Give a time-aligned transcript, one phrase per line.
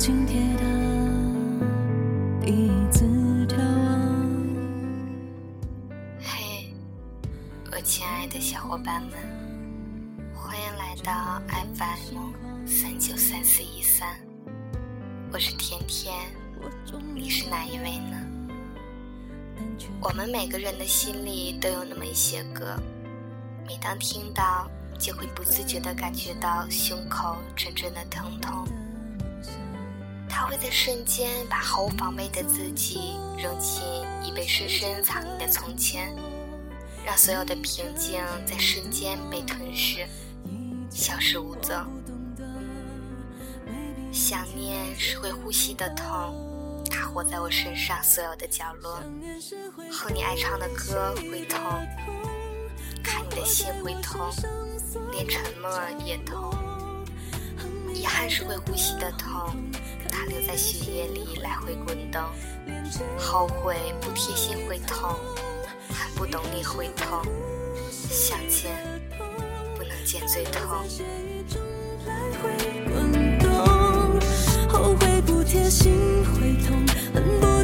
[0.00, 0.64] 在东京铁塔
[2.40, 3.04] 第一次
[3.46, 4.00] 眺望。
[6.22, 6.72] 嘿，
[7.70, 9.12] 我亲爱的小伙伴们，
[10.34, 11.42] 欢迎来到
[11.76, 12.16] FM
[12.66, 14.16] 三九三四一三，
[15.34, 16.16] 我是甜甜，
[17.14, 18.16] 你是哪一位呢？
[20.00, 22.74] 我们每个人的心里都有那么一些歌，
[23.66, 24.66] 每当听到，
[24.98, 28.66] 就会不自觉地感觉到胸口阵阵的疼痛。
[30.30, 33.82] 他会在瞬间把毫无防备的自己扔进
[34.22, 36.14] 已被深深藏匿的从前，
[37.04, 40.06] 让所有的平静在瞬间被吞噬，
[40.88, 41.76] 消失无踪。
[44.12, 46.86] 想念是会呼吸的痛。
[46.90, 49.00] 它活在我身上所有的角落，
[49.92, 51.60] 哼你爱唱的歌会痛，
[53.02, 54.28] 看你的心会痛，
[55.12, 55.70] 连沉默
[56.04, 56.52] 也痛。
[57.94, 59.54] 遗憾是会呼吸的痛，
[60.20, 62.20] 它留在血液里来回滚动。
[63.16, 65.16] 后悔不贴心会痛，
[65.88, 67.22] 很不懂你会痛。
[67.90, 68.70] 想见
[69.76, 70.84] 不能见最痛。
[72.92, 73.50] 滚动
[74.68, 77.59] 后悔不贴心会痛，恨不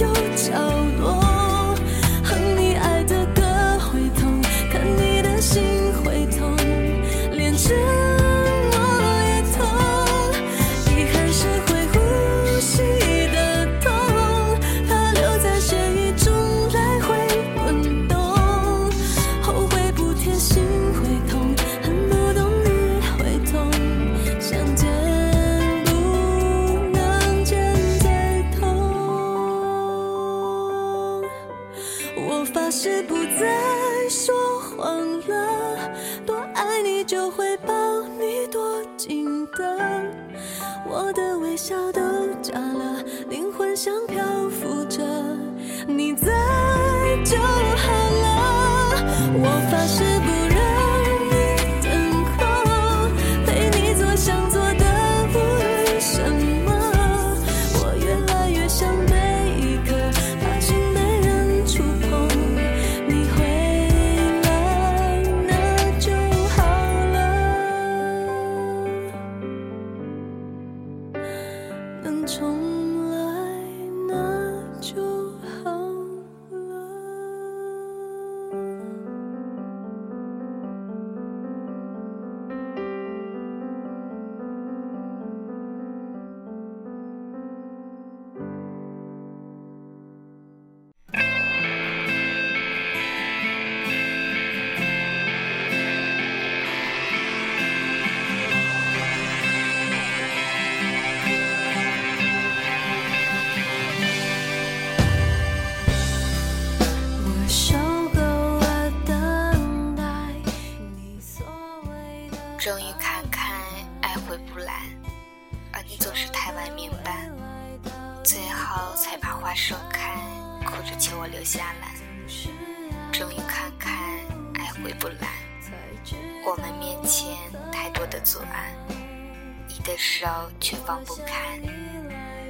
[0.00, 0.54] 有角
[0.98, 1.19] 落。
[43.82, 45.02] 像漂浮着，
[45.86, 46.26] 你在
[47.24, 48.26] 就好了。
[49.32, 50.39] 我发誓不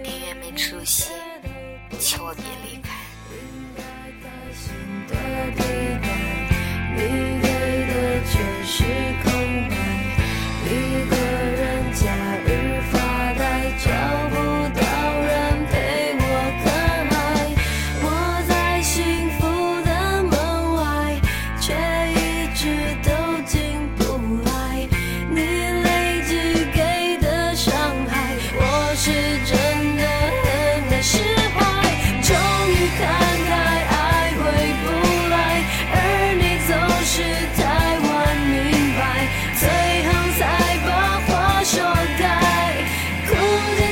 [0.02, 1.11] 宁愿没出息，
[1.99, 2.91] 求我别离开。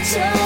[0.09, 0.38] Just.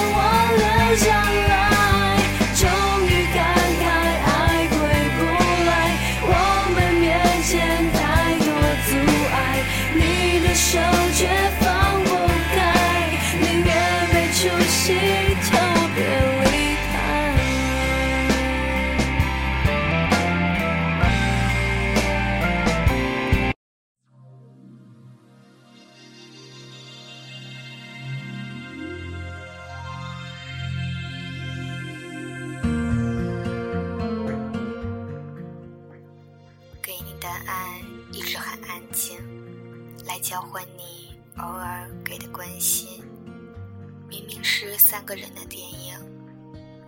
[44.55, 45.97] 是三个人的电影，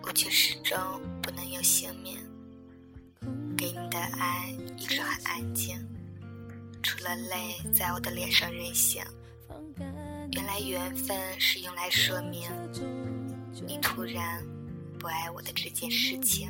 [0.04, 0.78] 我却始终
[1.20, 2.16] 不能有姓名。
[3.56, 5.76] 给你的爱一直很安静，
[6.80, 9.02] 除了泪在我的脸上任性。
[10.30, 12.48] 原来缘分是用来说明
[13.66, 14.46] 你突然
[14.96, 16.48] 不爱我的这件事情。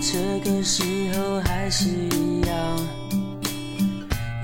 [0.00, 0.82] 这个时
[1.14, 2.78] 候还是一样，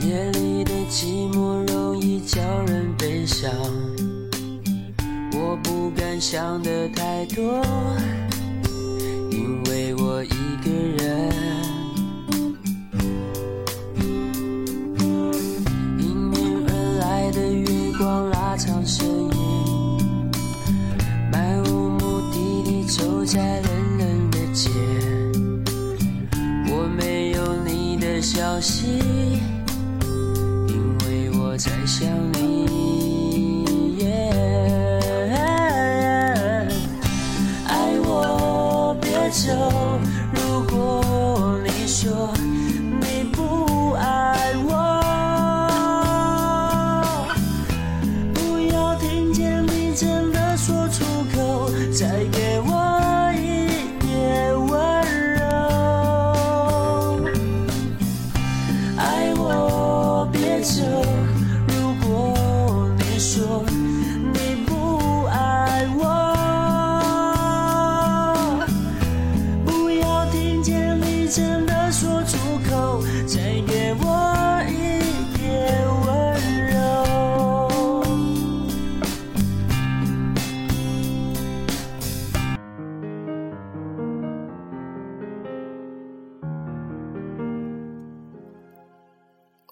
[0.01, 3.51] 夜里的寂寞容易叫人悲伤。
[5.33, 7.65] 我不敢想的太多。
[9.31, 11.04] 因为我一个人，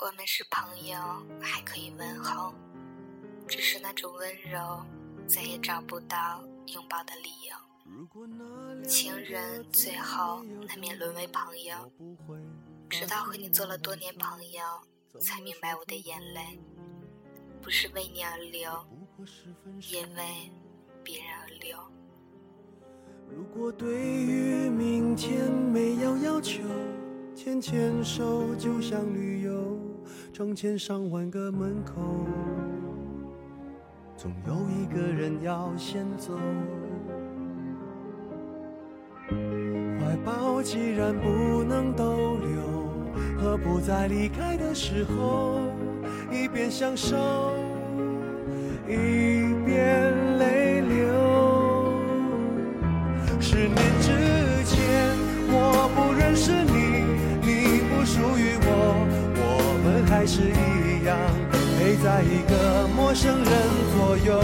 [0.05, 0.99] 我们是朋友，
[1.41, 2.53] 还可以问候，
[3.47, 4.85] 只是那种温柔，
[5.29, 6.43] 再也找不到
[6.75, 8.85] 拥抱的理由。
[8.85, 11.89] 情人最后难免沦为朋友，
[12.91, 14.61] 直到和你做了多年朋友，
[15.21, 16.59] 才明白我的眼泪
[17.63, 18.85] 不是为你而流，
[19.89, 20.51] 也为
[21.05, 21.79] 别人而流。
[23.31, 26.61] 如果对于明天没有要求，
[27.37, 29.42] 牵牵手就像旅。
[30.33, 32.01] 成千上万个门口，
[34.17, 36.33] 总有一个人要先走。
[39.29, 42.63] 怀抱既然不能逗留，
[43.39, 45.61] 何不在离开的时候，
[46.31, 47.15] 一边享受，
[48.89, 50.15] 一边
[62.03, 63.47] 在一个陌生人
[63.95, 64.43] 左右，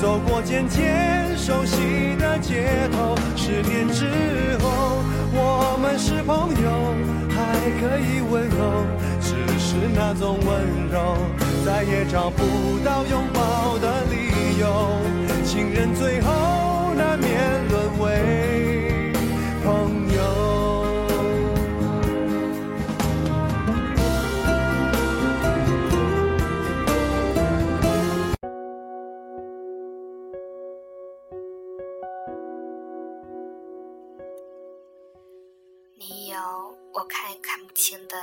[0.00, 3.14] 走过渐渐熟悉的街头。
[3.36, 4.98] 十年之后，
[5.32, 6.94] 我们是朋友，
[7.30, 8.84] 还可以问候，
[9.20, 11.16] 只是那种温柔，
[11.64, 12.42] 再也找不
[12.84, 14.01] 到拥抱的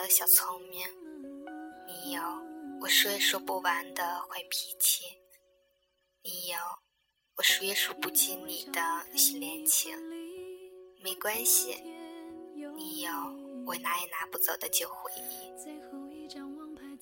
[0.09, 0.87] 小聪明，
[1.85, 2.21] 你有
[2.81, 5.03] 我说也说不完的坏脾气。
[6.23, 6.57] 你有
[7.37, 8.81] 我数也数不清你的
[9.15, 9.95] 新恋情，
[11.03, 11.75] 没关系，
[12.75, 13.11] 你有
[13.67, 15.53] 我拿也拿不走的旧回忆。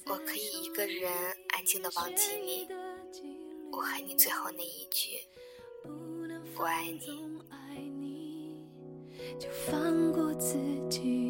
[0.10, 1.10] 我可以一个人
[1.56, 2.68] 安静的忘记你，
[3.72, 5.18] 我恨你最后那一句
[6.60, 8.68] “我爱你”，
[9.40, 10.58] 就放过自
[10.90, 11.27] 己。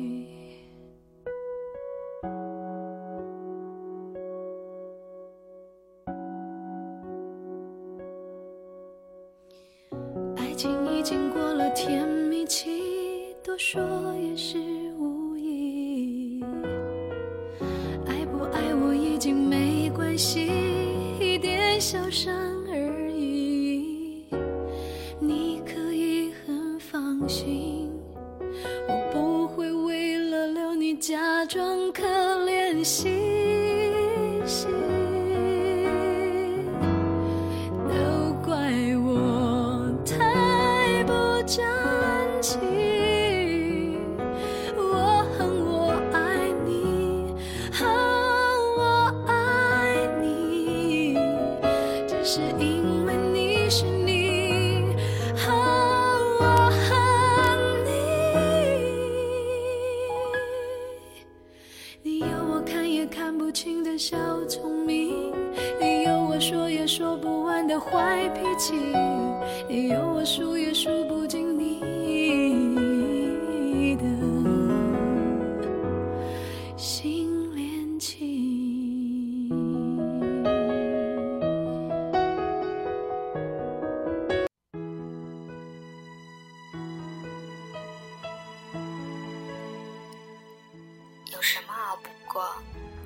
[92.38, 92.46] 过？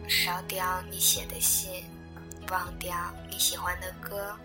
[0.10, 1.86] 烧掉你写的信，
[2.52, 2.94] 忘掉
[3.30, 4.36] 你喜欢的歌。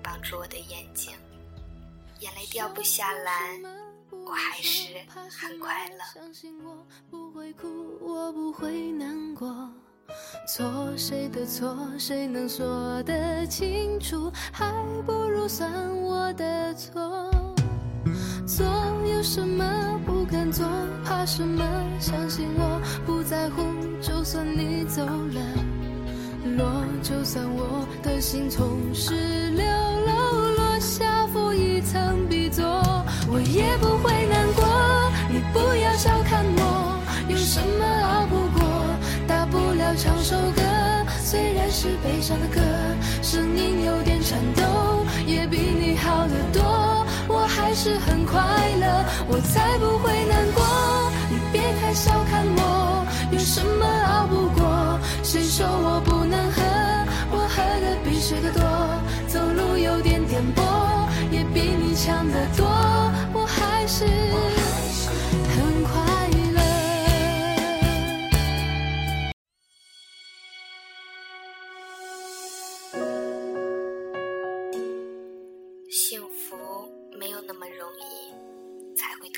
[0.00, 1.12] 帮助我的眼睛，
[2.20, 3.58] 眼泪掉不下来，
[4.12, 5.98] 我还是很快乐。
[6.14, 9.68] 相信我不会哭，我不会难过
[10.46, 14.32] 错谁的错，谁能说得清楚？
[14.52, 14.72] 还
[15.04, 17.28] 不如算我的错。
[18.46, 18.64] 做
[19.04, 20.00] 有什么
[20.52, 20.66] 做？
[21.04, 21.64] 怕什么？
[21.98, 23.62] 相信我不在乎，
[24.00, 25.40] 就算你走了。
[26.56, 29.14] 落，就算我的心从十
[29.50, 32.64] 六楼落下负一层 B 座，
[33.30, 34.64] 我也不会难过。
[35.30, 38.62] 你不要小看我，有什么熬不过？
[39.26, 40.62] 大不了唱首歌，
[41.20, 42.60] 虽然是悲伤的歌，
[43.22, 44.01] 声音有
[47.82, 48.38] 是很快
[48.78, 50.62] 乐，我才不会难过。
[51.28, 55.00] 你别太小看我，有什么熬不过？
[55.24, 56.24] 谁说我不？
[56.24, 56.62] 能喝？
[57.32, 58.62] 我喝的比谁的多，
[59.26, 60.62] 走路有点颠簸，
[61.32, 62.71] 也比你强得多，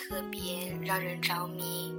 [0.07, 1.95] 特别让人着迷。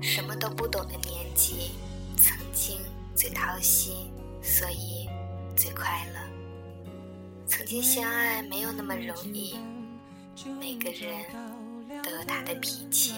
[0.00, 1.72] 什么都不懂的年纪，
[2.16, 2.78] 曾经
[3.14, 4.10] 最掏心，
[4.42, 5.06] 所以。
[5.54, 6.20] 最快乐。
[7.44, 9.56] 曾经相爱没有那么容易，
[10.60, 11.24] 每个人
[12.00, 13.14] 都有他的脾气。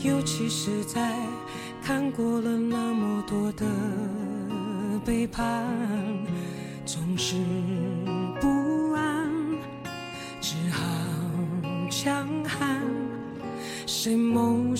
[0.00, 1.14] 尤其是在
[1.80, 3.64] 看过了那么多的
[5.04, 5.64] 背叛，
[6.84, 7.36] 总是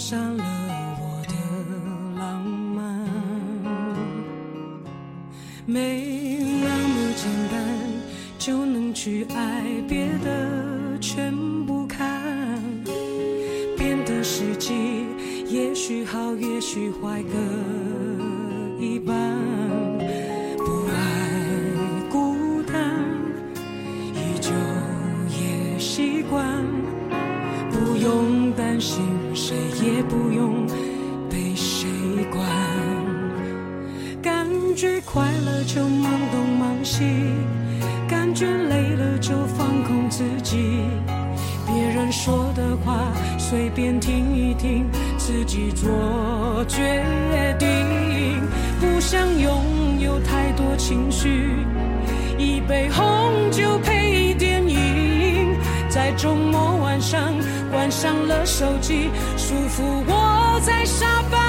[0.08, 0.44] 伤了
[1.00, 1.34] 我的
[2.16, 3.04] 浪漫？
[5.66, 7.58] 没那么简单
[8.38, 11.34] 就能去爱，别的全
[11.66, 12.22] 不看。
[13.76, 15.06] 变的时机
[15.48, 17.36] 也许好，也许坏各
[18.78, 19.12] 一半。
[20.56, 20.94] 不爱
[22.08, 22.94] 孤单，
[24.14, 24.52] 依旧
[25.30, 26.46] 也习惯。
[27.72, 29.02] 不用担心，
[29.82, 30.66] 也不用
[31.30, 31.88] 被谁
[32.30, 32.44] 管。
[34.22, 37.04] 感觉快乐就忙东忙西，
[38.08, 40.80] 感觉累了就放空自己。
[41.66, 44.86] 别人说的话随便听一听，
[45.18, 47.02] 自己做决
[47.58, 47.68] 定。
[48.80, 51.50] 不想拥有太多情绪，
[52.38, 55.56] 一杯红酒配电影，
[55.88, 57.34] 在周末晚上
[57.70, 59.08] 关上了手机，
[59.48, 61.45] 祝福我在沙发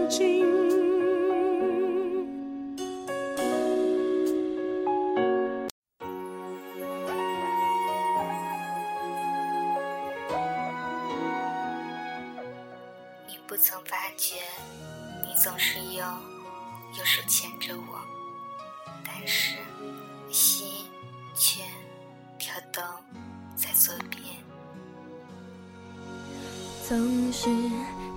[0.00, 0.40] 曾经。
[13.62, 14.36] 曾发觉，
[15.22, 18.00] 你总是有右手牵着我，
[19.04, 19.58] 但是
[20.30, 20.66] 心
[21.34, 21.60] 却
[22.38, 22.82] 跳动
[23.54, 24.22] 在左边。
[26.88, 27.50] 总是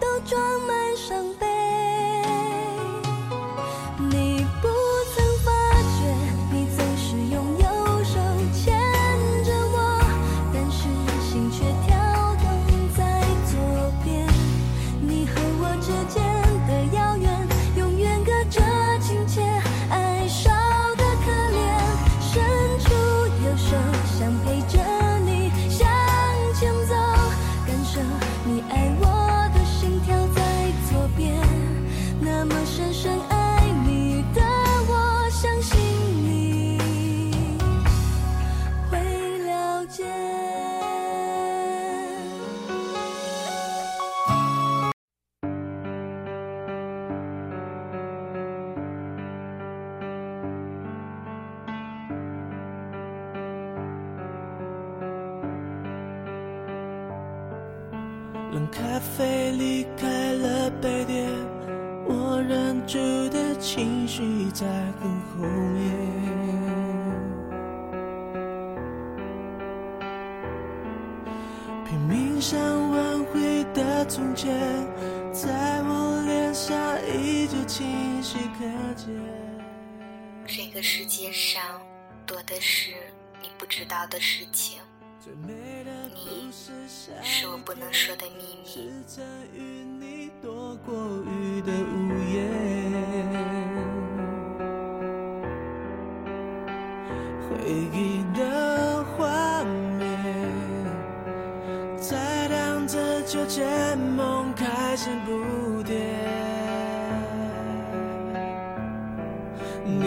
[0.00, 1.45] 都装满伤悲。
[75.36, 76.74] 在我脸上
[77.06, 79.14] 依旧清晰可见。
[80.46, 81.62] 这个世界上
[82.24, 82.92] 多的是
[83.42, 84.80] 你不知道的事情。
[85.26, 86.50] 你
[87.22, 88.90] 是我不能说的秘密。
[90.40, 90.94] 躲过
[91.24, 92.42] 雨的午夜
[97.42, 97.46] 回
[97.92, 99.64] 忆的画
[99.98, 100.06] 面，
[101.98, 103.95] 在荡着秋千，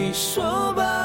[0.10, 0.99] 你说把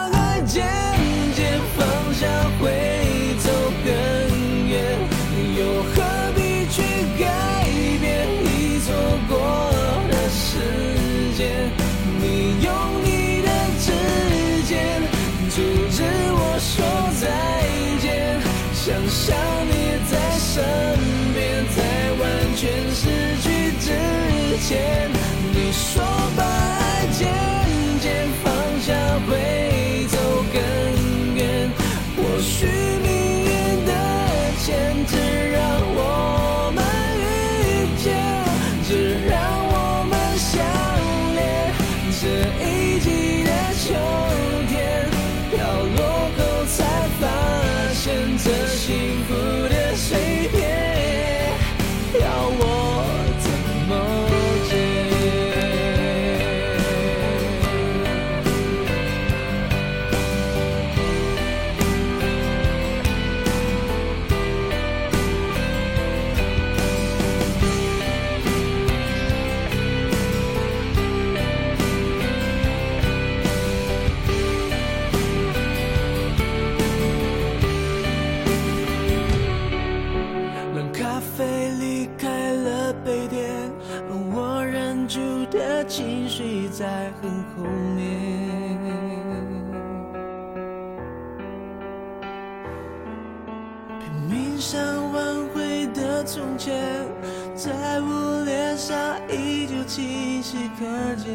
[97.55, 100.85] 在我脸上依旧清晰可
[101.17, 101.31] 见。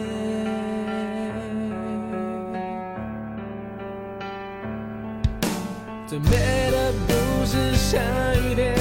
[6.08, 7.14] 最美的不
[7.46, 8.00] 是下
[8.36, 8.76] 雨天，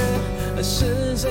[0.56, 1.30] 而是曾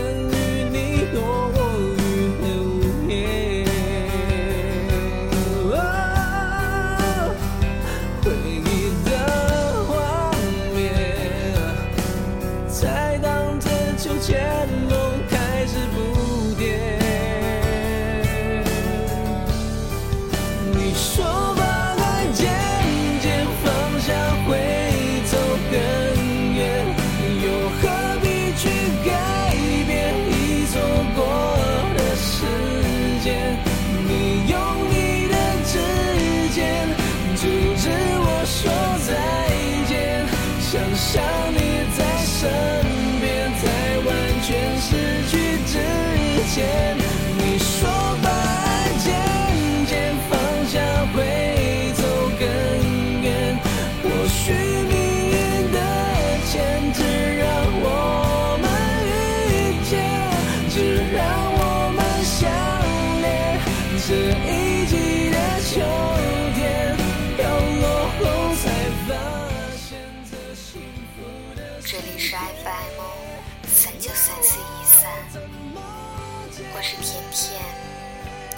[76.87, 77.61] 是甜甜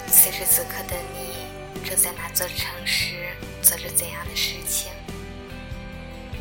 [0.06, 1.48] 此时此刻的你
[1.84, 4.92] 正在哪座城市做着怎样的事情？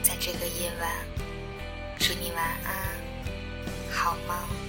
[0.04, 0.92] 在这个夜晚
[1.98, 2.76] 祝你晚安
[3.92, 4.69] 好梦。